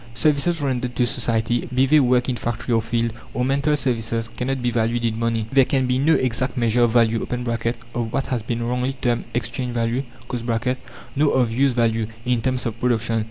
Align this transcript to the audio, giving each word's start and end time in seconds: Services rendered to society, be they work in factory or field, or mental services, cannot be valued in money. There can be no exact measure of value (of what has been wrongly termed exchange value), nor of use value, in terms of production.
Services 0.15 0.59
rendered 0.61 0.95
to 0.95 1.05
society, 1.05 1.69
be 1.71 1.85
they 1.85 1.99
work 1.99 2.27
in 2.27 2.35
factory 2.35 2.73
or 2.73 2.81
field, 2.81 3.13
or 3.35 3.45
mental 3.45 3.77
services, 3.77 4.29
cannot 4.29 4.59
be 4.59 4.71
valued 4.71 5.05
in 5.05 5.19
money. 5.19 5.45
There 5.53 5.63
can 5.63 5.85
be 5.85 5.99
no 5.99 6.15
exact 6.15 6.57
measure 6.57 6.81
of 6.81 6.89
value 6.89 7.21
(of 7.21 8.11
what 8.11 8.25
has 8.25 8.41
been 8.41 8.63
wrongly 8.67 8.93
termed 8.93 9.25
exchange 9.35 9.75
value), 9.75 10.01
nor 11.15 11.33
of 11.35 11.51
use 11.53 11.73
value, 11.73 12.07
in 12.25 12.41
terms 12.41 12.65
of 12.65 12.79
production. 12.79 13.19